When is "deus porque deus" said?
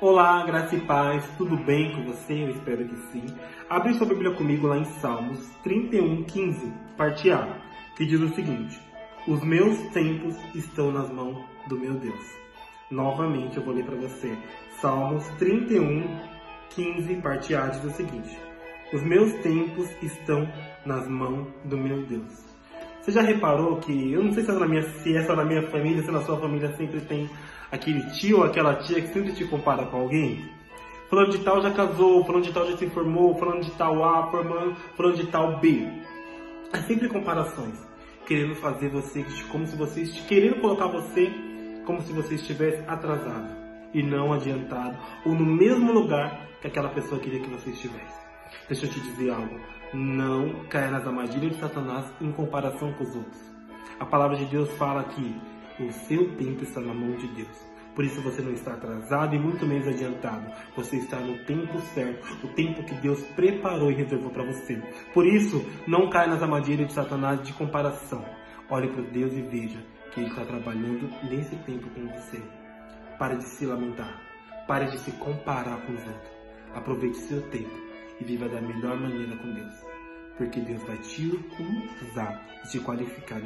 79.52-80.82